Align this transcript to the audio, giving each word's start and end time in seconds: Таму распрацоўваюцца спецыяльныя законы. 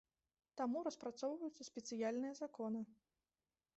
Таму 0.61 0.81
распрацоўваюцца 0.87 1.67
спецыяльныя 1.69 2.33
законы. 2.41 2.81